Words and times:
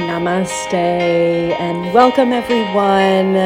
Namaste 0.00 0.72
and 0.72 1.92
welcome 1.92 2.32
everyone. 2.32 3.36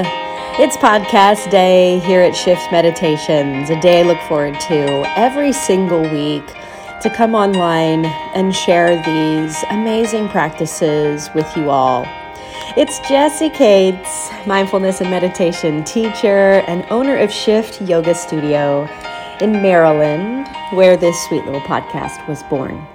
It's 0.60 0.76
podcast 0.76 1.50
day 1.50 1.98
here 1.98 2.20
at 2.20 2.36
Shift 2.36 2.70
Meditations, 2.70 3.70
a 3.70 3.80
day 3.80 4.00
I 4.00 4.02
look 4.02 4.20
forward 4.28 4.60
to 4.68 5.18
every 5.18 5.52
single 5.52 6.02
week 6.02 6.46
to 7.02 7.12
come 7.14 7.34
online 7.34 8.04
and 8.34 8.54
share 8.54 9.02
these 9.02 9.64
amazing 9.70 10.28
practices 10.28 11.28
with 11.34 11.56
you 11.56 11.70
all. 11.70 12.06
It's 12.76 13.00
Jessie 13.08 13.50
Kates, 13.50 14.30
mindfulness 14.46 15.00
and 15.00 15.10
meditation 15.10 15.82
teacher 15.82 16.62
and 16.68 16.86
owner 16.90 17.16
of 17.16 17.32
Shift 17.32 17.82
Yoga 17.82 18.14
Studio 18.14 18.88
in 19.40 19.60
Maryland, 19.60 20.46
where 20.72 20.96
this 20.96 21.20
sweet 21.26 21.44
little 21.44 21.60
podcast 21.62 22.26
was 22.28 22.42
born. 22.44 22.86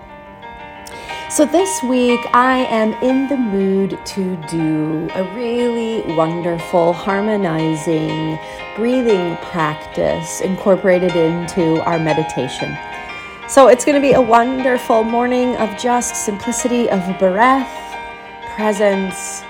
So, 1.29 1.45
this 1.45 1.83
week 1.83 2.21
I 2.33 2.65
am 2.71 2.93
in 3.03 3.27
the 3.27 3.37
mood 3.37 4.03
to 4.03 4.35
do 4.49 5.07
a 5.13 5.23
really 5.35 6.01
wonderful 6.15 6.91
harmonizing 6.91 8.39
breathing 8.75 9.37
practice 9.37 10.41
incorporated 10.41 11.15
into 11.15 11.84
our 11.84 11.99
meditation. 11.99 12.75
So, 13.47 13.67
it's 13.67 13.85
going 13.85 13.93
to 13.93 14.01
be 14.01 14.13
a 14.13 14.21
wonderful 14.21 15.03
morning 15.03 15.55
of 15.57 15.77
just 15.77 16.25
simplicity 16.25 16.89
of 16.89 16.99
breath, 17.20 17.95
presence, 18.55 19.43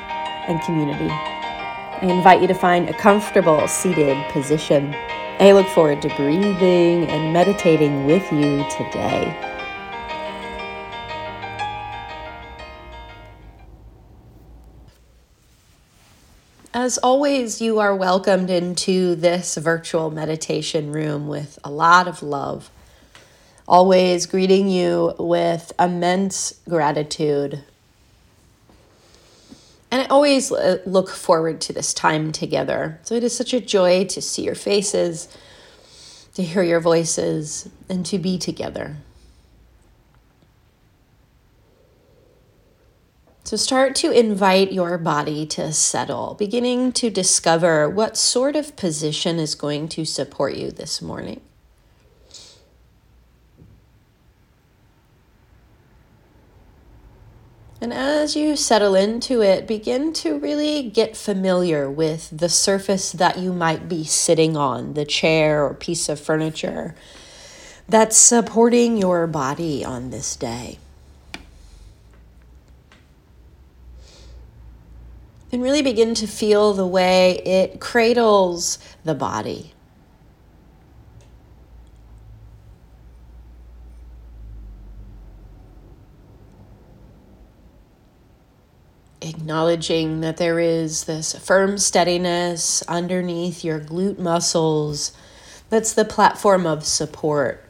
and 0.50 0.62
community. 0.64 1.08
I 1.10 2.00
invite 2.02 2.42
you 2.42 2.48
to 2.48 2.56
find 2.56 2.90
a 2.90 2.94
comfortable 2.94 3.66
seated 3.70 4.18
position. 4.34 4.94
I 5.40 5.54
look 5.54 5.68
forward 5.68 6.02
to 6.02 6.10
breathing 6.18 7.08
and 7.08 7.32
meditating 7.32 8.06
with 8.06 8.30
you 8.34 8.66
today. 8.70 9.59
As 16.74 17.00
always, 17.00 17.62
you 17.62 17.80
are 17.80 17.96
welcomed 17.96 18.52
into 18.52 19.16
this 19.16 19.58
virtual 19.58 20.12
meditation 20.12 20.92
room 20.92 21.28
with 21.28 21.58
a 21.64 21.72
lot 21.72 22.08
of 22.08 22.22
love. 22.22 22.70
Always 23.68 24.28
greeting 24.28 24.70
you 24.70 25.16
with 25.18 25.72
immense 25.80 26.60
gratitude. 26.70 27.64
And 29.90 30.04
I 30.04 30.06
always 30.06 30.52
uh, 30.52 30.78
look 30.86 31.10
forward 31.10 31.60
to 31.62 31.74
this 31.74 31.92
time 31.92 32.32
together. 32.32 33.00
So 33.02 33.16
it 33.16 33.24
is 33.24 33.36
such 33.36 33.52
a 33.52 33.60
joy 33.60 34.06
to 34.06 34.22
see 34.22 34.44
your 34.44 34.54
faces, 34.54 35.28
to 36.36 36.44
hear 36.44 36.62
your 36.62 36.80
voices, 36.80 37.68
and 37.90 38.06
to 38.06 38.20
be 38.20 38.38
together. 38.38 38.98
So 43.50 43.58
start 43.58 43.96
to 43.96 44.12
invite 44.12 44.72
your 44.72 45.00
body 45.00 45.44
to 45.48 45.74
settle, 45.74 46.36
beginning 46.38 46.92
to 46.92 47.10
discover 47.10 47.90
what 47.90 48.16
sort 48.16 48.56
of 48.56 48.76
position 48.76 49.40
is 49.40 49.56
going 49.56 49.88
to 49.88 50.06
support 50.06 50.54
you 50.54 50.70
this 50.70 51.02
morning. 51.02 51.42
And 57.82 57.92
as 57.92 58.36
you 58.36 58.56
settle 58.56 58.94
into 58.94 59.42
it, 59.42 59.66
begin 59.66 60.14
to 60.14 60.38
really 60.38 60.84
get 60.88 61.18
familiar 61.18 61.90
with 61.90 62.30
the 62.30 62.50
surface 62.50 63.12
that 63.14 63.40
you 63.40 63.52
might 63.52 63.90
be 63.90 64.04
sitting 64.04 64.56
on, 64.58 64.94
the 64.94 65.06
chair 65.06 65.66
or 65.66 65.74
piece 65.74 66.08
of 66.08 66.20
furniture 66.20 66.94
that's 67.88 68.16
supporting 68.16 68.96
your 68.96 69.26
body 69.26 69.84
on 69.84 70.12
this 70.12 70.36
day. 70.36 70.78
And 75.52 75.62
really 75.62 75.82
begin 75.82 76.14
to 76.16 76.28
feel 76.28 76.74
the 76.74 76.86
way 76.86 77.38
it 77.40 77.80
cradles 77.80 78.78
the 79.04 79.16
body. 79.16 79.74
Acknowledging 89.22 90.22
that 90.22 90.38
there 90.38 90.60
is 90.60 91.04
this 91.06 91.34
firm 91.34 91.78
steadiness 91.78 92.82
underneath 92.84 93.64
your 93.64 93.80
glute 93.80 94.18
muscles 94.18 95.12
that's 95.70 95.94
the 95.94 96.06
platform 96.06 96.66
of 96.66 96.86
support. 96.86 97.69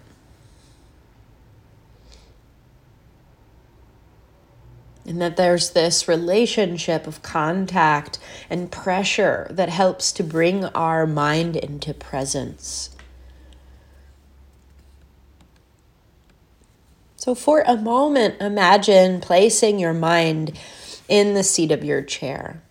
And 5.09 5.19
that 5.19 5.37
there's 5.37 5.71
this 5.71 6.07
relationship 6.07 7.07
of 7.07 7.23
contact 7.23 8.19
and 8.47 8.71
pressure 8.71 9.47
that 9.49 9.67
helps 9.67 10.11
to 10.11 10.23
bring 10.23 10.65
our 10.65 11.07
mind 11.07 11.55
into 11.55 11.95
presence. 11.95 12.91
So, 17.15 17.33
for 17.33 17.63
a 17.65 17.75
moment, 17.75 18.39
imagine 18.39 19.19
placing 19.19 19.79
your 19.79 19.95
mind 19.95 20.57
in 21.07 21.33
the 21.33 21.43
seat 21.43 21.71
of 21.71 21.83
your 21.83 22.03
chair. 22.03 22.61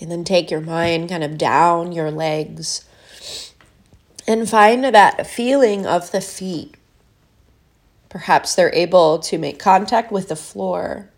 And 0.00 0.10
then 0.10 0.24
take 0.24 0.50
your 0.50 0.60
mind 0.60 1.10
kind 1.10 1.22
of 1.22 1.38
down 1.38 1.92
your 1.92 2.10
legs 2.10 2.84
and 4.26 4.48
find 4.48 4.84
that 4.84 5.26
feeling 5.26 5.86
of 5.86 6.10
the 6.10 6.20
feet. 6.20 6.74
Perhaps 8.08 8.54
they're 8.54 8.74
able 8.74 9.18
to 9.20 9.38
make 9.38 9.58
contact 9.58 10.10
with 10.10 10.28
the 10.28 10.36
floor. 10.36 11.10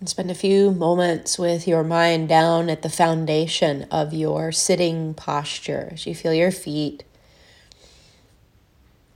And 0.00 0.08
spend 0.08 0.30
a 0.30 0.34
few 0.34 0.70
moments 0.70 1.38
with 1.38 1.66
your 1.66 1.82
mind 1.82 2.28
down 2.28 2.70
at 2.70 2.82
the 2.82 2.88
foundation 2.88 3.84
of 3.90 4.14
your 4.14 4.52
sitting 4.52 5.12
posture 5.14 5.88
as 5.92 6.06
you 6.06 6.14
feel 6.14 6.32
your 6.32 6.52
feet 6.52 7.02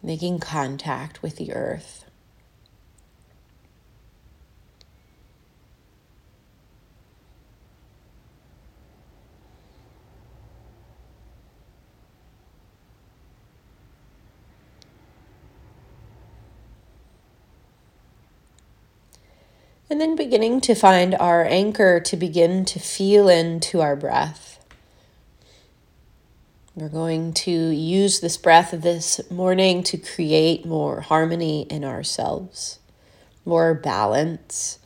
making 0.03 0.41
contact 0.41 1.23
with 1.23 1.37
the 1.37 1.53
earth. 1.53 2.05
And 19.91 20.01
then 20.01 20.17
beginning 20.17 20.63
to 20.63 20.75
find 20.75 21.15
our 21.17 21.45
anchor 21.45 22.01
to 22.01 22.17
begin 22.17 22.65
to 22.65 22.79
feel 22.79 23.29
into 23.29 23.83
our 23.83 23.95
breath. 23.95 24.62
We're 26.75 26.89
going 26.89 27.35
to 27.35 27.51
use 27.51 28.21
this 28.21 28.39
breath 28.39 28.73
of 28.73 28.81
this 28.81 29.21
morning 29.31 29.83
to 29.85 29.99
create 29.99 30.65
more 30.65 31.03
harmony 31.03 31.67
in 31.69 31.85
ourselves, 31.85 32.79
more 33.45 33.75
balance, 33.75 34.79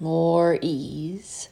more 0.00 0.58
ease. 0.62 1.50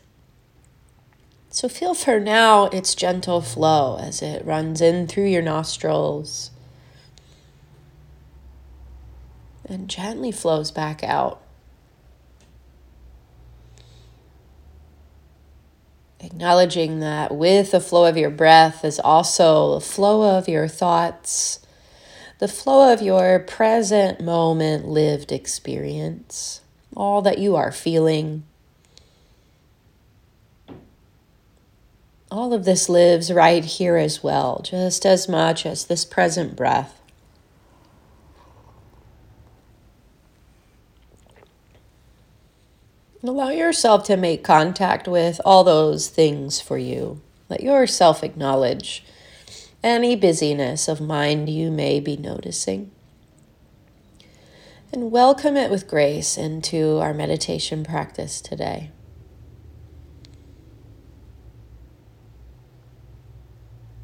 So 1.50 1.68
feel 1.68 1.92
for 1.92 2.18
now 2.18 2.66
its 2.66 2.94
gentle 2.94 3.42
flow 3.42 3.98
as 4.00 4.22
it 4.22 4.42
runs 4.47 4.80
in 4.80 5.06
through 5.06 5.26
your 5.26 5.42
nostrils 5.42 6.50
and 9.66 9.86
gently 9.88 10.32
flows 10.32 10.70
back 10.70 11.04
out. 11.04 11.42
Acknowledging 16.26 16.98
that 16.98 17.36
with 17.36 17.70
the 17.70 17.78
flow 17.78 18.04
of 18.04 18.16
your 18.16 18.30
breath 18.30 18.84
is 18.84 18.98
also 18.98 19.74
the 19.74 19.80
flow 19.80 20.36
of 20.36 20.48
your 20.48 20.66
thoughts, 20.66 21.60
the 22.40 22.48
flow 22.48 22.92
of 22.92 23.00
your 23.00 23.38
present 23.38 24.20
moment 24.20 24.88
lived 24.88 25.30
experience, 25.30 26.62
all 26.96 27.22
that 27.22 27.38
you 27.38 27.54
are 27.54 27.70
feeling. 27.70 28.42
All 32.28 32.52
of 32.52 32.64
this 32.64 32.88
lives 32.88 33.32
right 33.32 33.64
here 33.64 33.96
as 33.96 34.20
well, 34.20 34.62
just 34.64 35.06
as 35.06 35.28
much 35.28 35.64
as 35.64 35.84
this 35.84 36.04
present 36.04 36.56
breath. 36.56 36.96
Allow 43.28 43.48
yourself 43.50 44.04
to 44.04 44.16
make 44.16 44.44
contact 44.44 45.08
with 45.08 45.40
all 45.44 45.64
those 45.64 46.08
things 46.08 46.60
for 46.60 46.78
you. 46.78 47.20
Let 47.48 47.60
yourself 47.60 48.22
acknowledge 48.22 49.04
any 49.82 50.14
busyness 50.14 50.86
of 50.86 51.00
mind 51.00 51.48
you 51.48 51.70
may 51.72 51.98
be 51.98 52.16
noticing. 52.16 52.92
and 54.92 55.10
welcome 55.10 55.56
it 55.56 55.70
with 55.70 55.88
grace 55.88 56.38
into 56.38 56.98
our 56.98 57.12
meditation 57.12 57.84
practice 57.84 58.40
today. 58.40 58.90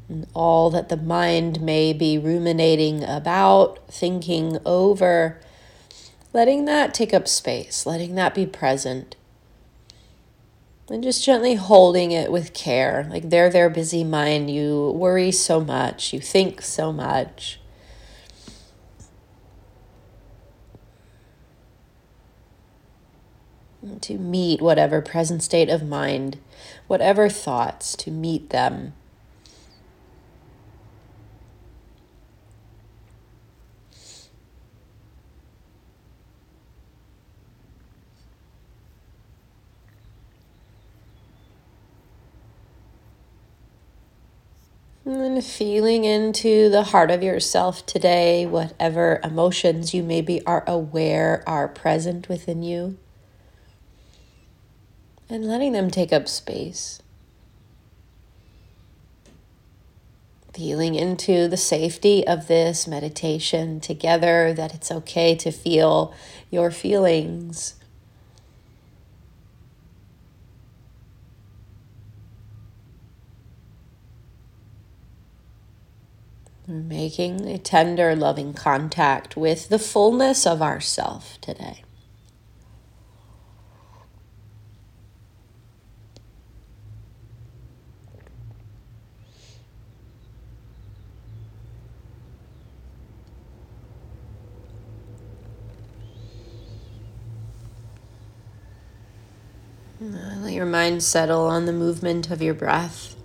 And 0.07 0.27
all 0.35 0.69
that 0.69 0.89
the 0.89 0.97
mind 0.97 1.61
may 1.61 1.93
be 1.93 2.17
ruminating 2.17 3.03
about, 3.03 3.79
thinking 3.91 4.59
over, 4.65 5.39
letting 6.33 6.65
that 6.65 6.93
take 6.93 7.13
up 7.13 7.27
space, 7.27 7.85
letting 7.85 8.15
that 8.15 8.35
be 8.35 8.45
present. 8.45 9.15
And 10.89 11.01
just 11.01 11.23
gently 11.23 11.55
holding 11.55 12.11
it 12.11 12.31
with 12.31 12.53
care. 12.53 13.07
Like 13.09 13.29
there 13.29 13.49
there 13.49 13.69
busy 13.69 14.03
mind. 14.03 14.51
You 14.51 14.91
worry 14.91 15.31
so 15.31 15.61
much, 15.61 16.11
you 16.11 16.19
think 16.19 16.61
so 16.61 16.91
much. 16.91 17.59
to 24.01 24.17
meet 24.17 24.61
whatever 24.61 25.01
present 25.01 25.43
state 25.43 25.69
of 25.69 25.83
mind, 25.83 26.37
whatever 26.87 27.29
thoughts, 27.29 27.95
to 27.97 28.11
meet 28.11 28.49
them. 28.49 28.93
And 45.05 45.19
then 45.19 45.41
feeling 45.41 46.05
into 46.05 46.69
the 46.69 46.83
heart 46.83 47.11
of 47.11 47.21
yourself 47.21 47.85
today, 47.85 48.45
whatever 48.45 49.19
emotions 49.23 49.93
you 49.93 50.01
maybe 50.01 50.45
are 50.45 50.63
aware 50.65 51.43
are 51.45 51.67
present 51.67 52.29
within 52.29 52.63
you 52.63 52.97
and 55.29 55.45
letting 55.45 55.71
them 55.71 55.89
take 55.89 56.13
up 56.13 56.27
space. 56.27 57.01
Feeling 60.53 60.93
into 60.93 61.47
the 61.47 61.57
safety 61.57 62.25
of 62.27 62.47
this 62.47 62.87
meditation 62.87 63.79
together, 63.79 64.53
that 64.53 64.75
it's 64.75 64.91
okay 64.91 65.35
to 65.35 65.51
feel 65.51 66.13
your 66.51 66.69
feelings. 66.69 67.75
Making 76.67 77.47
a 77.47 77.57
tender, 77.57 78.15
loving 78.15 78.53
contact 78.53 79.35
with 79.35 79.69
the 79.69 79.79
fullness 79.79 80.45
of 80.47 80.61
ourself 80.61 81.37
today. 81.41 81.83
Let 99.99 100.51
your 100.51 100.65
mind 100.65 101.01
settle 101.01 101.47
on 101.47 101.65
the 101.65 101.71
movement 101.71 102.29
of 102.29 102.41
your 102.41 102.53
breath. 102.53 103.15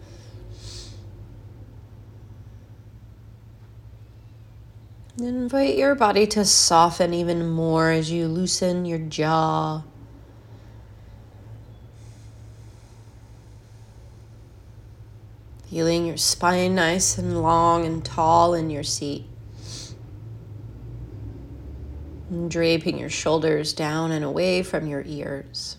Invite 5.20 5.76
your 5.76 5.96
body 5.96 6.28
to 6.28 6.44
soften 6.44 7.12
even 7.12 7.48
more 7.48 7.90
as 7.90 8.10
you 8.10 8.28
loosen 8.28 8.84
your 8.84 9.00
jaw. 9.00 9.82
Feeling 15.68 16.06
your 16.06 16.16
spine 16.16 16.76
nice 16.76 17.18
and 17.18 17.42
long 17.42 17.84
and 17.84 18.04
tall 18.04 18.54
in 18.54 18.70
your 18.70 18.84
seat. 18.84 19.26
And 22.30 22.48
draping 22.48 22.96
your 22.96 23.10
shoulders 23.10 23.72
down 23.72 24.12
and 24.12 24.24
away 24.24 24.62
from 24.62 24.86
your 24.86 25.02
ears. 25.04 25.78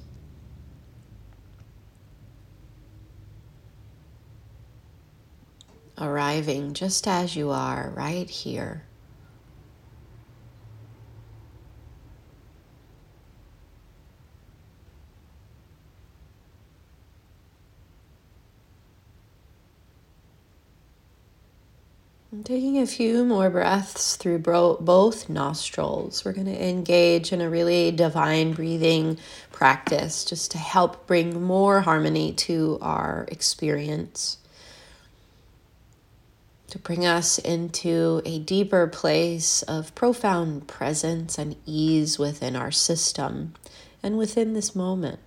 arriving 6.02 6.74
just 6.74 7.08
as 7.08 7.36
you 7.36 7.52
are 7.52 7.92
right 7.96 8.30
here. 8.30 8.84
Taking 22.44 22.78
a 22.78 22.86
few 22.86 23.26
more 23.26 23.50
breaths 23.50 24.16
through 24.16 24.40
bro- 24.40 24.78
both 24.80 25.30
nostrils, 25.30 26.24
we're 26.24 26.34
going 26.34 26.46
to 26.46 26.70
engage 26.70 27.34
in 27.34 27.42
a 27.42 27.50
really 27.50 27.92
divine 27.92 28.54
breathing 28.54 29.18
practice 29.52 30.24
just 30.24 30.52
to 30.52 30.60
help 30.60 31.08
bring 31.08 31.42
more 31.42 31.82
harmony 31.82 32.34
to 32.34 32.78
our 32.82 33.26
experience 33.30 34.38
to 36.70 36.80
bring 36.80 37.06
us 37.06 37.40
into 37.40 38.22
a 38.26 38.40
deeper 38.40 38.88
place 38.88 39.64
of 39.64 39.94
profound 39.96 40.68
presence 40.68 41.38
and 41.38 41.56
ease 41.66 42.20
within 42.20 42.56
our 42.56 42.72
system 42.72 43.54
and 44.04 44.18
within 44.18 44.54
this 44.54 44.76
moment. 44.76 45.20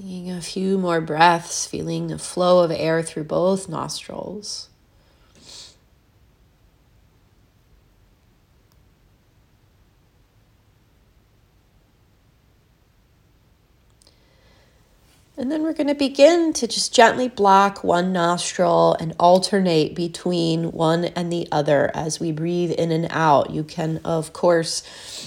Taking 0.00 0.30
a 0.30 0.40
few 0.40 0.78
more 0.78 1.02
breaths, 1.02 1.66
feeling 1.66 2.06
the 2.06 2.18
flow 2.18 2.64
of 2.64 2.70
air 2.70 3.02
through 3.02 3.24
both 3.24 3.68
nostrils. 3.68 4.69
And 15.40 15.50
then 15.50 15.62
we're 15.62 15.72
going 15.72 15.86
to 15.86 15.94
begin 15.94 16.52
to 16.52 16.66
just 16.66 16.94
gently 16.94 17.26
block 17.26 17.82
one 17.82 18.12
nostril 18.12 18.94
and 19.00 19.14
alternate 19.18 19.94
between 19.94 20.70
one 20.70 21.06
and 21.06 21.32
the 21.32 21.48
other 21.50 21.90
as 21.94 22.20
we 22.20 22.30
breathe 22.30 22.72
in 22.72 22.92
and 22.92 23.06
out. 23.08 23.48
You 23.48 23.64
can, 23.64 24.02
of 24.04 24.34
course, 24.34 24.82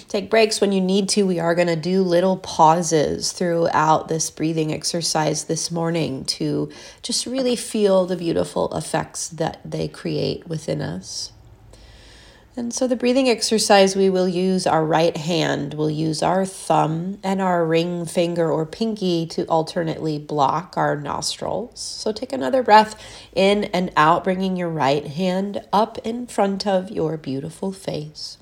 take 0.09 0.29
breaks 0.29 0.61
when 0.61 0.71
you 0.71 0.81
need 0.81 1.09
to. 1.09 1.23
We 1.25 1.39
are 1.39 1.55
going 1.55 1.67
to 1.67 1.75
do 1.75 2.03
little 2.03 2.37
pauses 2.37 3.31
throughout 3.31 4.07
this 4.07 4.29
breathing 4.29 4.71
exercise 4.71 5.45
this 5.45 5.71
morning 5.71 6.25
to 6.25 6.71
just 7.01 7.25
really 7.25 7.55
feel 7.55 8.05
the 8.05 8.15
beautiful 8.15 8.71
effects 8.77 9.29
that 9.29 9.61
they 9.65 9.87
create 9.87 10.47
within 10.47 10.83
us. 10.83 11.32
And 12.55 12.71
so, 12.71 12.85
the 12.85 12.95
breathing 12.95 13.27
exercise, 13.27 13.95
we 13.95 14.11
will 14.11 14.27
use 14.27 14.67
our 14.67 14.85
right 14.85 15.17
hand, 15.17 15.73
we'll 15.73 15.89
use 15.89 16.21
our 16.21 16.45
thumb 16.45 17.17
and 17.23 17.41
our 17.41 17.65
ring 17.65 18.05
finger 18.05 18.51
or 18.51 18.63
pinky 18.63 19.25
to 19.27 19.45
alternately 19.45 20.19
block 20.19 20.75
our 20.77 20.95
nostrils. 20.95 21.79
So, 21.79 22.11
take 22.11 22.31
another 22.31 22.61
breath 22.61 22.95
in 23.33 23.63
and 23.65 23.91
out, 23.97 24.23
bringing 24.23 24.55
your 24.55 24.69
right 24.69 25.07
hand 25.07 25.63
up 25.73 25.97
in 26.03 26.27
front 26.27 26.67
of 26.67 26.91
your 26.91 27.17
beautiful 27.17 27.71
face. 27.71 28.37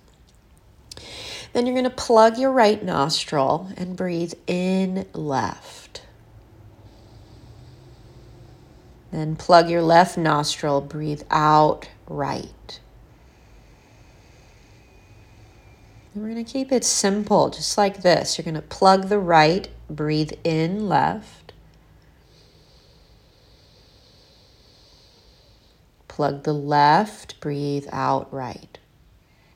Then 1.53 1.65
you're 1.65 1.75
going 1.75 1.86
to 1.86 1.89
plug 1.89 2.38
your 2.38 2.51
right 2.51 2.84
nostril 2.84 3.70
and 3.77 3.96
breathe 3.96 4.34
in 4.46 5.06
left. 5.13 6.01
Then 9.12 9.38
plug 9.38 9.70
your 9.70 9.82
left 9.82 10.18
nostril, 10.18 10.82
breathe 10.82 11.24
out 11.30 11.89
right. 12.08 12.51
And 16.13 16.24
we're 16.24 16.30
going 16.30 16.44
to 16.44 16.51
keep 16.51 16.72
it 16.72 16.84
simple, 16.84 17.50
just 17.50 17.77
like 17.77 18.01
this. 18.01 18.38
You're 18.38 18.44
going 18.44 18.56
to 18.56 18.62
plug 18.62 19.08
the 19.08 19.20
right, 19.20 19.70
breathe 19.89 20.34
in 20.44 20.89
left. 20.89 21.53
Plug 26.08 26.44
the 26.44 26.53
left, 26.53 27.39
breathe 27.39 27.88
out 27.91 28.32
right. 28.34 28.77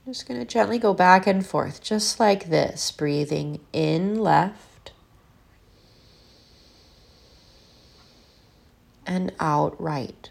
I'm 0.05 0.13
just 0.13 0.27
going 0.27 0.39
to 0.39 0.45
gently 0.45 0.79
go 0.79 0.93
back 0.93 1.27
and 1.27 1.45
forth, 1.45 1.81
just 1.81 2.19
like 2.19 2.49
this, 2.49 2.91
breathing 2.91 3.59
in 3.73 4.19
left 4.19 4.91
and 9.05 9.33
out 9.39 9.79
right. 9.81 10.29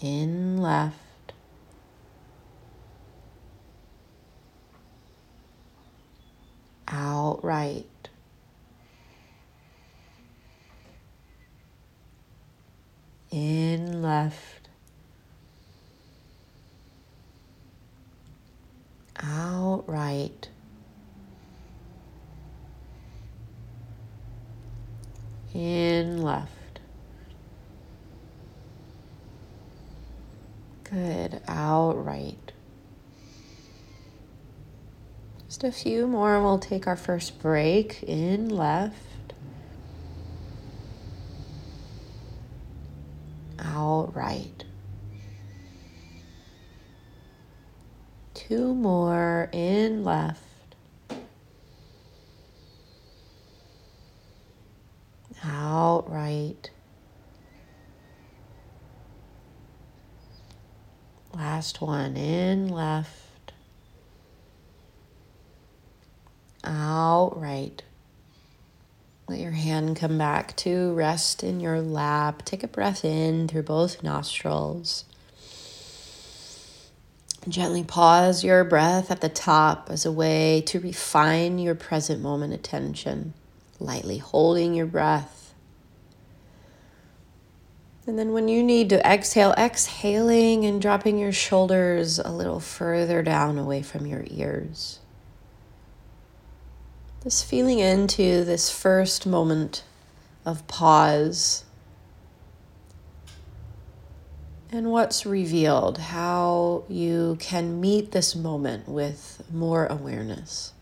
in 0.00 0.58
left, 0.62 0.96
out 6.88 7.40
right. 7.44 7.84
In 13.30 14.02
left, 14.02 14.68
out 19.22 19.84
right. 19.86 20.48
in 25.52 26.22
left. 26.22 26.59
Good. 30.92 31.40
Out 31.46 32.04
right. 32.04 32.52
Just 35.46 35.62
a 35.62 35.70
few 35.70 36.06
more. 36.06 36.34
and 36.34 36.44
We'll 36.44 36.58
take 36.58 36.86
our 36.86 36.96
first 36.96 37.40
break 37.40 38.02
in 38.02 38.48
left. 38.48 38.96
Out 43.60 44.14
right. 44.16 44.64
Two 48.34 48.74
more 48.74 49.48
in 49.52 50.02
left. 50.02 50.42
Out 55.44 56.10
right. 56.10 56.70
Last 61.60 61.82
one 61.82 62.16
in 62.16 62.68
left. 62.70 63.52
Out 66.64 67.38
right. 67.38 67.82
Let 69.28 69.40
your 69.40 69.50
hand 69.50 69.94
come 69.96 70.16
back 70.16 70.56
to 70.56 70.94
rest 70.94 71.44
in 71.44 71.60
your 71.60 71.82
lap. 71.82 72.46
Take 72.46 72.62
a 72.62 72.66
breath 72.66 73.04
in 73.04 73.46
through 73.46 73.64
both 73.64 74.02
nostrils. 74.02 75.04
Gently 77.46 77.84
pause 77.84 78.42
your 78.42 78.64
breath 78.64 79.10
at 79.10 79.20
the 79.20 79.28
top 79.28 79.88
as 79.90 80.06
a 80.06 80.12
way 80.12 80.62
to 80.62 80.80
refine 80.80 81.58
your 81.58 81.74
present 81.74 82.22
moment 82.22 82.54
attention, 82.54 83.34
lightly 83.78 84.16
holding 84.16 84.72
your 84.72 84.86
breath. 84.86 85.39
And 88.10 88.18
then, 88.18 88.32
when 88.32 88.48
you 88.48 88.64
need 88.64 88.88
to 88.88 88.98
exhale, 89.08 89.54
exhaling 89.56 90.64
and 90.64 90.82
dropping 90.82 91.16
your 91.16 91.30
shoulders 91.30 92.18
a 92.18 92.32
little 92.32 92.58
further 92.58 93.22
down 93.22 93.56
away 93.56 93.82
from 93.82 94.04
your 94.04 94.24
ears. 94.26 94.98
Just 97.22 97.46
feeling 97.46 97.78
into 97.78 98.42
this 98.44 98.68
first 98.68 99.28
moment 99.28 99.84
of 100.44 100.66
pause 100.66 101.62
and 104.72 104.90
what's 104.90 105.24
revealed, 105.24 105.98
how 105.98 106.82
you 106.88 107.36
can 107.38 107.80
meet 107.80 108.10
this 108.10 108.34
moment 108.34 108.88
with 108.88 109.40
more 109.52 109.86
awareness. 109.86 110.72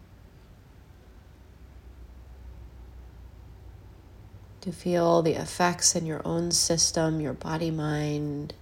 To 4.62 4.72
feel 4.72 5.22
the 5.22 5.32
effects 5.32 5.94
in 5.94 6.04
your 6.04 6.20
own 6.24 6.50
system, 6.50 7.20
your 7.20 7.32
body 7.32 7.70
mind. 7.70 8.54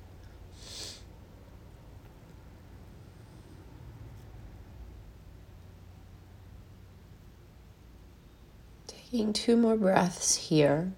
Taking 8.87 9.33
two 9.33 9.57
more 9.57 9.77
breaths 9.77 10.37
here. 10.37 10.93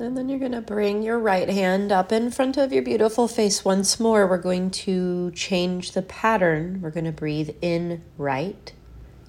And 0.00 0.16
then 0.16 0.28
you're 0.28 0.38
going 0.38 0.52
to 0.52 0.60
bring 0.60 1.02
your 1.02 1.18
right 1.18 1.48
hand 1.48 1.90
up 1.90 2.12
in 2.12 2.30
front 2.30 2.56
of 2.56 2.72
your 2.72 2.82
beautiful 2.82 3.28
face 3.28 3.64
once 3.64 3.98
more. 3.98 4.26
We're 4.26 4.38
going 4.38 4.70
to 4.70 5.30
change 5.30 5.92
the 5.92 6.02
pattern. 6.02 6.80
We're 6.82 6.90
going 6.90 7.04
to 7.04 7.12
breathe 7.12 7.50
in 7.60 8.02
right 8.16 8.72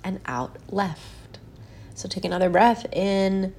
and 0.04 0.20
out 0.26 0.58
left. 0.70 1.19
So 2.00 2.08
take 2.08 2.24
another 2.24 2.50
breath 2.50 2.86
in, 2.94 3.54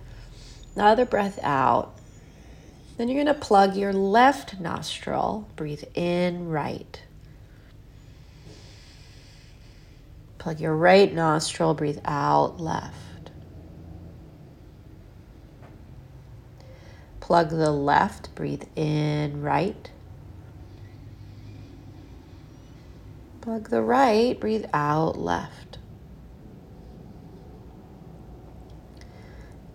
another 0.75 1.05
breath 1.05 1.39
out. 1.43 1.95
Then 2.97 3.09
you're 3.09 3.23
going 3.23 3.35
to 3.35 3.39
plug 3.39 3.77
your 3.77 3.93
left 3.93 4.59
nostril, 4.59 5.47
breathe 5.57 5.85
in 5.95 6.49
right. 6.49 7.03
Plug 10.39 10.59
your 10.59 10.75
right 10.75 11.13
nostril, 11.13 11.75
breathe 11.75 11.99
out 12.07 12.59
left. 12.59 13.31
Plug 17.21 17.51
the 17.51 17.71
left, 17.71 18.35
breathe 18.35 18.65
in 18.75 19.43
right. 19.43 19.91
Plug 23.43 23.69
the 23.69 23.83
right, 23.83 24.41
breathe 24.41 24.65
out 24.73 25.19
left. 25.19 25.77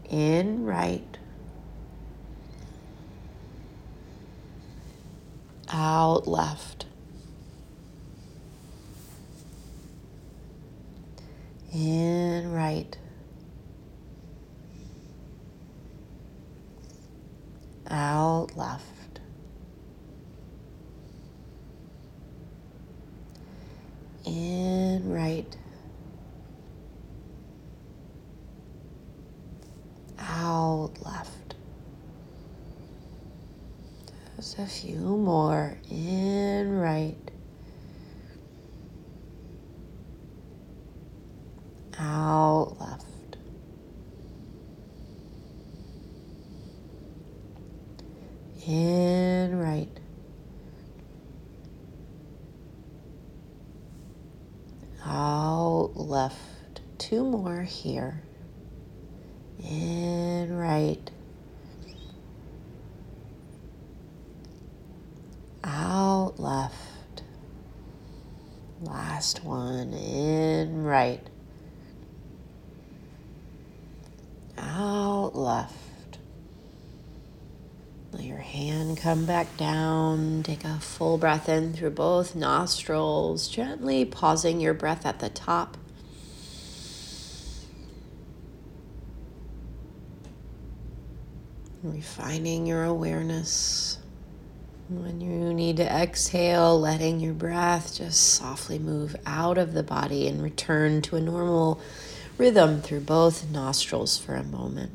In 0.10 0.66
right. 0.66 1.18
Out 5.70 6.28
left. 6.28 6.86
In 11.74 12.52
right. 12.52 12.98
out 17.96 18.56
left. 18.56 19.20
In 24.26 25.10
right. 25.10 25.56
Out 30.56 30.94
left. 31.04 31.56
Just 34.38 34.58
a 34.58 34.66
few 34.66 34.96
more. 34.96 35.78
In 35.92 36.80
right. 36.80 37.18
Out 42.00 42.78
left. 42.80 43.06
in 48.66 49.60
right. 49.60 49.90
Out 55.06 55.92
left. 55.96 56.80
Two 56.98 57.26
more 57.26 57.64
here. 57.64 58.24
In 59.64 60.56
right. 60.56 61.10
Out 65.64 66.34
left. 66.38 67.24
Last 68.82 69.44
one 69.44 69.94
in 69.94 70.84
right. 70.84 71.22
Out 74.58 75.36
left. 75.36 75.74
Let 78.12 78.24
your 78.24 78.38
hand 78.38 78.98
come 78.98 79.26
back 79.26 79.58
down. 79.58 80.44
Take 80.44 80.64
a 80.64 80.80
full 80.80 81.18
breath 81.18 81.50
in 81.50 81.74
through 81.74 81.92
both 81.92 82.36
nostrils, 82.36 83.48
gently 83.50 84.06
pausing 84.06 84.62
your 84.62 84.74
breath 84.74 85.06
at 85.06 85.20
the 85.20 85.30
top. 85.30 85.78
Refining 91.86 92.66
your 92.66 92.84
awareness. 92.84 94.00
When 94.90 95.22
you 95.22 95.54
need 95.54 95.78
to 95.78 95.86
exhale, 95.86 96.80
letting 96.80 97.20
your 97.20 97.36
breath 97.36 97.96
just 97.96 98.34
softly 98.34 98.80
move 98.80 99.16
out 99.26 99.60
of 99.60 99.74
the 99.74 99.84
body 99.84 100.28
and 100.28 100.42
return 100.42 101.04
to 101.04 101.16
a 101.16 101.22
normal 101.22 101.80
rhythm 102.40 102.82
through 102.82 103.02
both 103.02 103.52
nostrils 103.52 104.18
for 104.18 104.34
a 104.34 104.44
moment. 104.44 104.92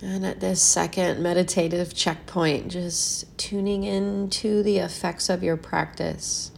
And 0.00 0.24
at 0.24 0.38
this 0.38 0.62
second 0.62 1.20
meditative 1.20 1.94
checkpoint, 1.94 2.68
just 2.68 3.36
tuning 3.36 3.82
into 3.82 4.62
the 4.62 4.78
effects 4.78 5.28
of 5.28 5.42
your 5.42 5.56
practice. 5.56 6.52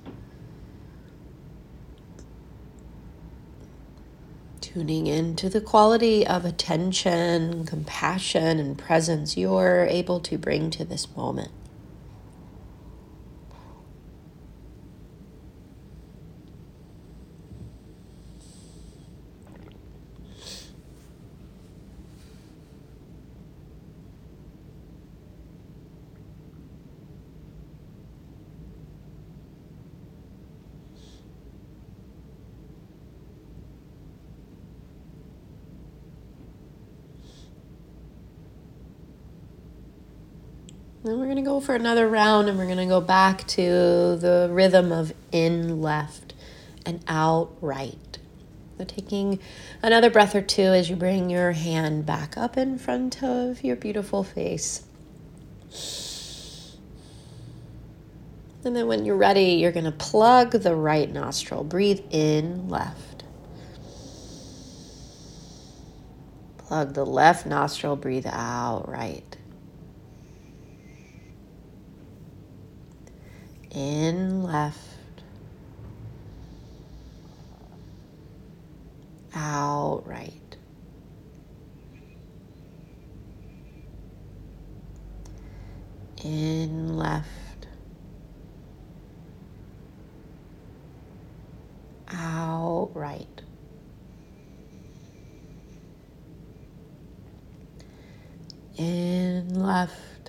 Tuning 4.73 5.09
into 5.09 5.49
the 5.49 5.61
quality 5.61 6.25
of 6.25 6.45
attention, 6.45 7.67
compassion, 7.67 8.61
and 8.61 8.79
presence 8.79 9.37
you're 9.37 9.85
able 9.91 10.21
to 10.21 10.39
bring 10.39 10.71
to 10.71 10.85
this 10.85 11.09
moment. 11.17 11.51
Then 41.03 41.19
we're 41.19 41.25
going 41.25 41.37
to 41.37 41.43
go 41.43 41.61
for 41.61 41.75
another 41.75 42.07
round 42.07 42.49
and 42.49 42.59
we're 42.59 42.67
going 42.67 42.77
to 42.77 42.87
go 42.87 43.01
back 43.01 43.47
to 43.49 43.63
the 44.17 44.49
rhythm 44.51 44.93
of 44.93 45.15
in 45.33 45.81
left 45.81 46.35
and 46.85 47.03
out 47.09 47.57
right. 47.63 48.19
So 48.77 48.85
taking 48.85 49.39
another 49.83 50.11
breath 50.11 50.35
or 50.35 50.43
two 50.43 50.63
as 50.63 50.91
you 50.91 50.97
bring 50.97 51.31
your 51.31 51.53
hand 51.53 52.05
back 52.05 52.37
up 52.37 52.59
in 52.59 52.79
front 52.79 53.23
of 53.23 53.65
your 53.65 53.77
beautiful 53.77 54.25
face. 54.25 54.85
And 58.63 58.77
then 58.77 58.87
when 58.87 59.07
you're 59.07 59.17
ready, 59.17 59.53
you're 59.53 59.73
going 59.73 59.85
to 59.85 59.93
plug 59.93 60.51
the 60.51 60.75
right 60.75 61.11
nostril. 61.11 61.65
Breathe 61.65 62.01
in 62.11 62.69
left. 62.69 63.25
Plug 66.59 66.93
the 66.93 67.07
left 67.07 67.47
nostril, 67.47 67.97
breathe 67.97 68.27
out 68.27 68.87
right. 68.87 69.37
In 73.73 74.43
left. 74.43 74.79
Out 79.33 80.03
right. 80.07 80.57
In 86.25 86.97
left. 86.97 87.69
Out 92.13 92.91
right. 92.95 93.27
In 98.77 99.63
left. 99.63 100.20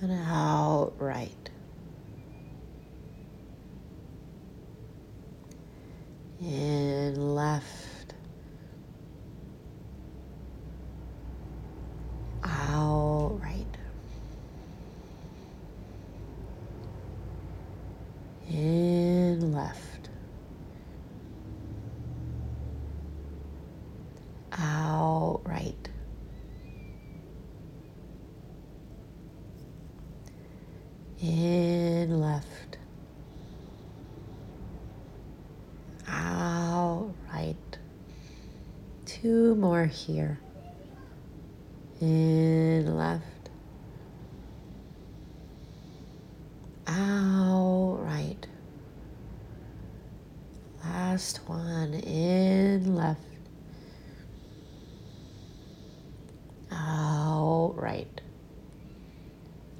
And 0.00 0.12
out 0.12 0.92
right. 0.98 1.50
In 6.40 7.34
left. 7.34 8.14
Out 12.44 13.40
right. 13.42 13.66
In 18.48 19.52
left. 19.52 20.08
Out 24.52 25.40
right. 25.44 25.74
In 31.20 32.20
left. 32.20 32.78
Out 36.08 37.12
right. 37.32 37.56
Two 39.04 39.47
more 39.58 39.86
here. 39.86 40.38
In 42.00 42.96
left. 42.96 43.24
Out 46.86 47.98
right. 48.00 48.46
Last 50.84 51.38
one. 51.48 51.94
In 51.94 52.94
left. 52.94 53.20
Out 56.70 57.74
right. 57.76 58.20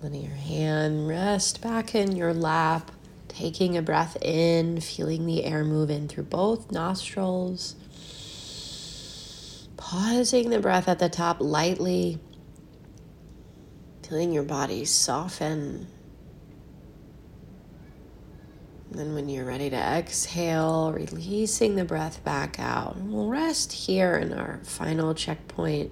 Letting 0.02 0.22
your 0.22 0.32
hand 0.32 1.08
rest 1.08 1.60
back 1.60 1.94
in 1.94 2.14
your 2.14 2.32
lap, 2.32 2.92
taking 3.26 3.76
a 3.76 3.82
breath 3.82 4.16
in, 4.22 4.80
feeling 4.80 5.26
the 5.26 5.44
air 5.44 5.64
move 5.64 5.90
in 5.90 6.08
through 6.08 6.24
both 6.24 6.70
nostrils. 6.70 7.74
Pausing 9.88 10.50
the 10.50 10.58
breath 10.60 10.86
at 10.86 10.98
the 10.98 11.08
top 11.08 11.38
lightly, 11.40 12.18
feeling 14.02 14.34
your 14.34 14.42
body 14.42 14.84
soften. 14.84 15.86
Then, 18.90 19.14
when 19.14 19.30
you're 19.30 19.46
ready 19.46 19.70
to 19.70 19.76
exhale, 19.76 20.92
releasing 20.92 21.76
the 21.76 21.86
breath 21.86 22.22
back 22.22 22.60
out. 22.60 22.96
And 22.96 23.10
we'll 23.10 23.28
rest 23.28 23.72
here 23.72 24.18
in 24.18 24.34
our 24.34 24.60
final 24.62 25.14
checkpoint. 25.14 25.90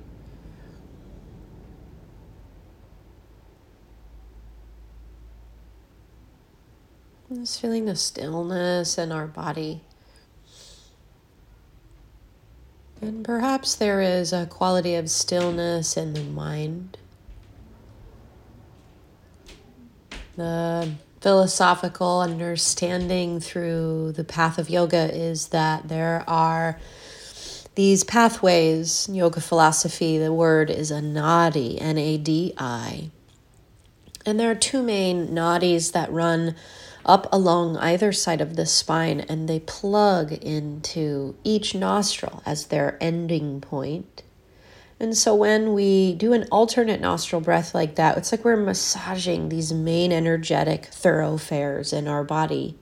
Just 7.35 7.63
feeling 7.63 7.87
the 7.87 7.97
stillness 7.97 8.99
in 8.99 9.11
our 9.11 9.27
body. 9.27 9.86
And 13.07 13.25
perhaps 13.25 13.77
there 13.77 14.01
is 14.01 14.33
a 14.33 14.47
quality 14.47 14.97
of 14.97 15.09
stillness 15.09 15.97
in 15.97 16.13
the 16.13 16.25
mind. 16.25 16.99
The 20.35 20.91
philosophical 21.21 22.21
understanding 22.21 23.39
through 23.39 24.11
the 24.17 24.25
path 24.25 24.59
of 24.59 24.69
yoga 24.69 25.09
is 25.17 25.49
that 25.49 25.87
there 25.87 26.25
are 26.27 26.81
these 27.77 28.03
pathways, 28.03 29.09
yoga 29.09 29.41
philosophy, 29.41 30.19
the 30.19 30.33
word 30.33 30.69
is 30.69 30.91
a 30.91 31.01
nadi, 31.01 31.81
N 31.81 31.99
A 31.99 32.19
D 32.19 32.55
I. 32.59 33.11
And 34.25 34.41
there 34.41 34.51
are 34.51 34.57
two 34.57 34.83
main 34.83 35.29
nadis 35.29 35.93
that 35.93 36.11
run 36.11 36.57
up 37.07 37.27
along 37.33 37.79
either 37.79 38.13
side 38.13 38.41
of 38.41 38.57
the 38.57 38.67
spine 38.67 39.21
and 39.21 39.49
they 39.49 39.61
plug 39.61 40.33
into 40.33 41.35
each 41.45 41.75
nostril 41.75 42.43
as 42.45 42.67
their 42.67 42.99
ending 43.01 43.61
point. 43.61 44.23
And 44.99 45.17
so 45.17 45.35
when 45.35 45.73
we 45.75 46.15
do 46.15 46.33
an 46.33 46.49
alternate 46.51 47.01
nostril 47.01 47.41
breath 47.41 47.75
like 47.75 47.97
that, 47.97 48.17
it's 48.19 48.33
like 48.33 48.45
we're 48.45 48.57
massaging 48.57 49.49
these 49.49 49.73
main 49.73 50.11
energetic 50.11 50.87
thoroughfares 50.87 51.93
in 51.93 52.09
our 52.09 52.25
body. 52.25 52.77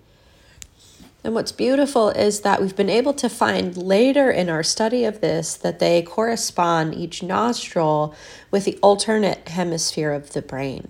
And 1.24 1.34
what's 1.34 1.52
beautiful 1.52 2.10
is 2.10 2.42
that 2.42 2.60
we've 2.60 2.76
been 2.76 2.90
able 2.90 3.14
to 3.14 3.30
find 3.30 3.76
later 3.76 4.30
in 4.30 4.50
our 4.50 4.62
study 4.62 5.04
of 5.04 5.22
this 5.22 5.54
that 5.56 5.78
they 5.78 6.02
correspond 6.02 6.94
each 6.94 7.22
nostril 7.22 8.14
with 8.50 8.66
the 8.66 8.78
alternate 8.82 9.48
hemisphere 9.48 10.12
of 10.12 10.34
the 10.34 10.42
brain. 10.42 10.88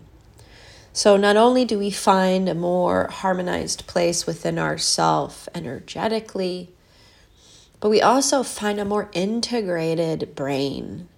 So 0.96 1.16
not 1.16 1.36
only 1.36 1.64
do 1.64 1.76
we 1.76 1.90
find 1.90 2.48
a 2.48 2.54
more 2.54 3.08
harmonized 3.08 3.88
place 3.88 4.28
within 4.28 4.60
ourself 4.60 5.48
energetically, 5.52 6.70
but 7.80 7.90
we 7.90 8.00
also 8.00 8.44
find 8.44 8.78
a 8.78 8.84
more 8.84 9.10
integrated 9.12 10.36
brain, 10.36 11.08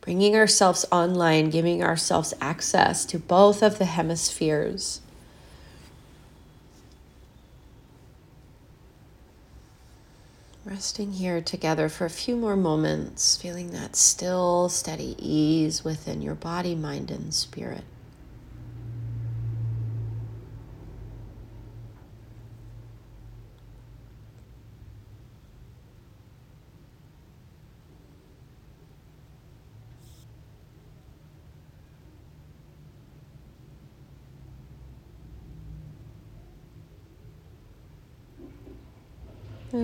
bringing 0.00 0.34
ourselves 0.34 0.86
online, 0.90 1.50
giving 1.50 1.84
ourselves 1.84 2.32
access 2.40 3.04
to 3.04 3.18
both 3.18 3.62
of 3.62 3.76
the 3.76 3.84
hemispheres. 3.84 5.02
Resting 10.64 11.12
here 11.12 11.42
together 11.42 11.90
for 11.90 12.06
a 12.06 12.10
few 12.10 12.34
more 12.34 12.56
moments, 12.56 13.36
feeling 13.36 13.72
that 13.72 13.94
still, 13.94 14.70
steady 14.70 15.16
ease 15.18 15.84
within 15.84 16.22
your 16.22 16.34
body, 16.34 16.74
mind, 16.74 17.10
and 17.10 17.34
spirit. 17.34 17.84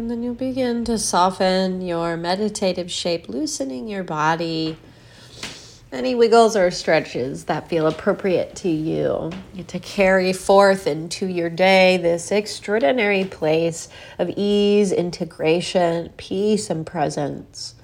And 0.03 0.11
then 0.11 0.25
you'll 0.25 0.35
begin 0.35 0.85
to 0.87 0.99
soften 0.99 1.81
your 1.81 2.17
meditative 2.17 2.91
shape, 2.91 3.29
loosening 3.29 3.87
your 3.87 4.03
body. 4.03 4.77
Any 5.93 6.17
wiggles 6.17 6.57
or 6.57 6.73
stretches 6.73 7.45
that 7.45 7.69
feel 7.69 7.87
appropriate 7.87 8.57
to 8.57 8.69
you. 8.69 9.31
To 9.65 9.79
carry 9.79 10.33
forth 10.33 10.89
into 10.89 11.27
your 11.27 11.49
day 11.49 11.99
this 11.99 12.33
extraordinary 12.33 13.23
place 13.23 13.89
of 14.19 14.29
ease, 14.31 14.91
integration, 14.91 16.11
peace, 16.17 16.69
and 16.69 16.85
presence. 16.85 17.77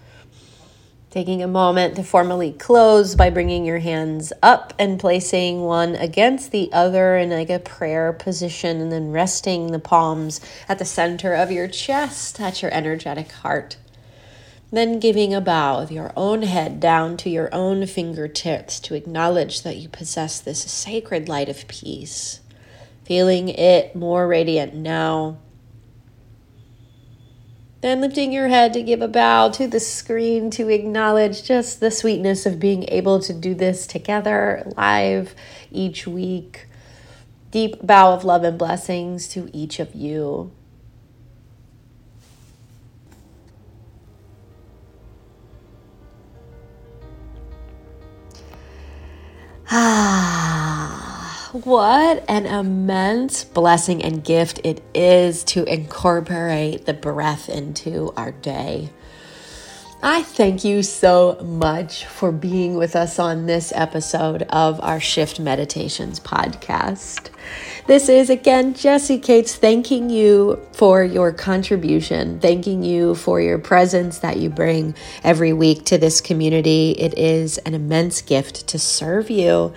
Taking 1.10 1.42
a 1.42 1.48
moment 1.48 1.96
to 1.96 2.02
formally 2.02 2.52
close 2.52 3.14
by 3.14 3.30
bringing 3.30 3.64
your 3.64 3.78
hands 3.78 4.30
up 4.42 4.74
and 4.78 5.00
placing 5.00 5.62
one 5.62 5.94
against 5.94 6.52
the 6.52 6.68
other 6.70 7.16
in 7.16 7.30
like 7.30 7.48
a 7.48 7.58
prayer 7.58 8.12
position, 8.12 8.78
and 8.78 8.92
then 8.92 9.10
resting 9.10 9.72
the 9.72 9.78
palms 9.78 10.38
at 10.68 10.78
the 10.78 10.84
center 10.84 11.32
of 11.32 11.50
your 11.50 11.66
chest 11.66 12.38
at 12.40 12.60
your 12.60 12.70
energetic 12.74 13.32
heart. 13.32 13.78
Then 14.70 15.00
giving 15.00 15.32
a 15.32 15.40
bow 15.40 15.78
of 15.78 15.90
your 15.90 16.12
own 16.14 16.42
head 16.42 16.78
down 16.78 17.16
to 17.18 17.30
your 17.30 17.48
own 17.54 17.86
fingertips 17.86 18.78
to 18.80 18.94
acknowledge 18.94 19.62
that 19.62 19.78
you 19.78 19.88
possess 19.88 20.38
this 20.38 20.60
sacred 20.70 21.26
light 21.26 21.48
of 21.48 21.66
peace. 21.68 22.40
Feeling 23.04 23.48
it 23.48 23.96
more 23.96 24.28
radiant 24.28 24.74
now. 24.74 25.38
Then 27.80 28.00
lifting 28.00 28.32
your 28.32 28.48
head 28.48 28.72
to 28.72 28.82
give 28.82 29.02
a 29.02 29.08
bow 29.08 29.50
to 29.50 29.68
the 29.68 29.78
screen 29.78 30.50
to 30.52 30.68
acknowledge 30.68 31.44
just 31.44 31.78
the 31.78 31.92
sweetness 31.92 32.44
of 32.44 32.58
being 32.58 32.84
able 32.88 33.20
to 33.20 33.32
do 33.32 33.54
this 33.54 33.86
together 33.86 34.64
live 34.76 35.34
each 35.70 36.06
week. 36.06 36.66
Deep 37.52 37.86
bow 37.86 38.12
of 38.12 38.24
love 38.24 38.42
and 38.42 38.58
blessings 38.58 39.28
to 39.28 39.48
each 39.52 39.78
of 39.78 39.94
you. 39.94 40.50
Ah, 49.70 50.47
what 51.52 52.24
an 52.28 52.44
immense 52.44 53.44
blessing 53.44 54.02
and 54.02 54.22
gift 54.22 54.60
it 54.64 54.82
is 54.94 55.44
to 55.44 55.64
incorporate 55.64 56.84
the 56.84 56.92
breath 56.92 57.48
into 57.48 58.12
our 58.16 58.32
day. 58.32 58.90
I 60.00 60.22
thank 60.22 60.62
you 60.62 60.84
so 60.84 61.40
much 61.42 62.04
for 62.04 62.30
being 62.30 62.76
with 62.76 62.94
us 62.94 63.18
on 63.18 63.46
this 63.46 63.72
episode 63.74 64.42
of 64.42 64.80
our 64.80 65.00
Shift 65.00 65.40
Meditations 65.40 66.20
podcast. 66.20 67.30
This 67.88 68.08
is 68.08 68.30
again 68.30 68.74
Jessie 68.74 69.18
Kates 69.18 69.56
thanking 69.56 70.08
you 70.10 70.60
for 70.72 71.02
your 71.02 71.32
contribution, 71.32 72.38
thanking 72.38 72.84
you 72.84 73.14
for 73.14 73.40
your 73.40 73.58
presence 73.58 74.18
that 74.18 74.36
you 74.36 74.50
bring 74.50 74.94
every 75.24 75.52
week 75.52 75.86
to 75.86 75.98
this 75.98 76.20
community. 76.20 76.92
It 76.92 77.18
is 77.18 77.58
an 77.58 77.74
immense 77.74 78.20
gift 78.20 78.68
to 78.68 78.78
serve 78.78 79.30
you. 79.30 79.72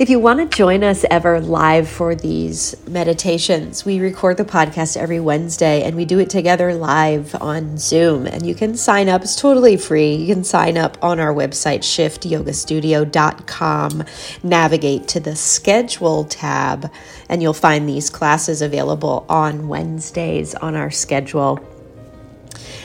If 0.00 0.08
you 0.08 0.18
want 0.18 0.40
to 0.40 0.56
join 0.56 0.82
us 0.82 1.04
ever 1.10 1.42
live 1.42 1.86
for 1.86 2.14
these 2.14 2.74
meditations, 2.88 3.84
we 3.84 4.00
record 4.00 4.38
the 4.38 4.46
podcast 4.46 4.96
every 4.96 5.20
Wednesday 5.20 5.82
and 5.82 5.94
we 5.94 6.06
do 6.06 6.18
it 6.18 6.30
together 6.30 6.74
live 6.74 7.34
on 7.34 7.76
Zoom. 7.76 8.26
And 8.26 8.46
you 8.46 8.54
can 8.54 8.78
sign 8.78 9.10
up, 9.10 9.20
it's 9.20 9.36
totally 9.36 9.76
free. 9.76 10.14
You 10.14 10.34
can 10.34 10.42
sign 10.42 10.78
up 10.78 10.96
on 11.04 11.20
our 11.20 11.34
website, 11.34 11.80
shiftyogastudio.com, 11.80 14.04
navigate 14.42 15.06
to 15.08 15.20
the 15.20 15.36
schedule 15.36 16.24
tab, 16.24 16.90
and 17.28 17.42
you'll 17.42 17.52
find 17.52 17.86
these 17.86 18.08
classes 18.08 18.62
available 18.62 19.26
on 19.28 19.68
Wednesdays 19.68 20.54
on 20.54 20.76
our 20.76 20.90
schedule. 20.90 21.60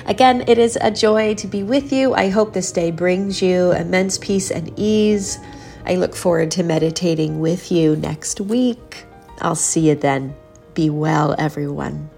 Again, 0.06 0.43
it 0.49 0.58
is 0.58 0.78
a 0.82 0.91
joy 0.91 1.34
to 1.36 1.47
be 1.47 1.63
with 1.63 1.93
you. 1.93 2.13
I 2.13 2.28
hope 2.28 2.51
this 2.51 2.73
day 2.73 2.91
brings 2.91 3.41
you 3.41 3.71
immense 3.71 4.17
peace 4.17 4.51
and 4.51 4.78
ease. 4.78 5.39
I 5.86 5.95
look 5.95 6.15
forward 6.15 6.52
to 6.52 6.63
meditating 6.63 7.39
with 7.39 7.71
you 7.71 7.95
next 7.95 8.41
week. 8.41 9.06
I'll 9.39 9.56
see 9.56 9.89
you 9.89 9.95
then. 9.95 10.36
Be 10.74 10.89
well, 10.89 11.36
everyone. 11.38 12.10